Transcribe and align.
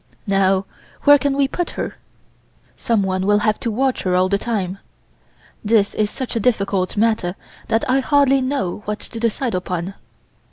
Now, 0.25 0.65
where 1.03 1.19
can 1.19 1.37
we 1.37 1.47
put 1.47 1.69
her? 1.77 1.97
Someone 2.75 3.27
will 3.27 3.37
have 3.37 3.59
to 3.59 3.69
watch 3.69 4.01
her 4.01 4.15
all 4.15 4.29
the 4.29 4.39
time. 4.39 4.79
This 5.63 5.93
is 5.93 6.09
such 6.09 6.35
a 6.35 6.39
difficult 6.39 6.97
matter 6.97 7.35
that 7.67 7.87
I 7.87 7.99
hardly 7.99 8.41
know 8.41 8.81
what 8.85 8.99
to 9.01 9.19
decide 9.19 9.53
upon. 9.53 9.93